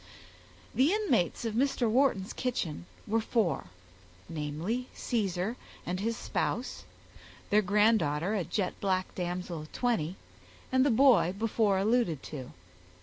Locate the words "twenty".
9.71-10.15